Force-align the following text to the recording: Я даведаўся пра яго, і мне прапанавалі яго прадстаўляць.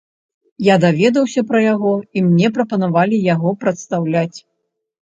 Я 0.67 0.77
даведаўся 0.85 1.43
пра 1.51 1.59
яго, 1.73 1.93
і 2.17 2.25
мне 2.29 2.47
прапанавалі 2.59 3.25
яго 3.33 3.49
прадстаўляць. 3.67 4.37